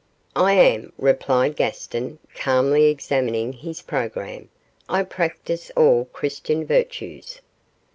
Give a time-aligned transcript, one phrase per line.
[0.35, 4.49] 'I am,' replied Gaston, calmly examining his programme;
[4.89, 7.39] 'I practise all the Christian virtues.